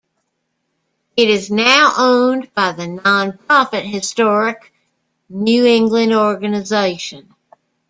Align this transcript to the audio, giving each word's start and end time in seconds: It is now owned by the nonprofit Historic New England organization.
It 1.15 1.29
is 1.29 1.51
now 1.51 1.93
owned 1.95 2.51
by 2.55 2.71
the 2.71 2.87
nonprofit 2.87 3.83
Historic 3.87 4.73
New 5.29 5.63
England 5.63 6.11
organization. 6.11 7.35